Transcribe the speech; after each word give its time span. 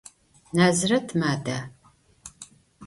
Naziret 0.53 1.15
mada? 1.15 1.57